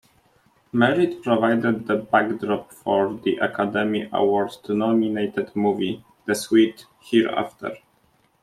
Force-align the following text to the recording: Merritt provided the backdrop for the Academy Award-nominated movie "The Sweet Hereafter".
Merritt 0.73 1.21
provided 1.21 1.85
the 1.85 1.95
backdrop 1.97 2.71
for 2.73 3.13
the 3.23 3.37
Academy 3.37 4.09
Award-nominated 4.11 5.55
movie 5.55 6.03
"The 6.25 6.33
Sweet 6.33 6.87
Hereafter". 7.01 7.77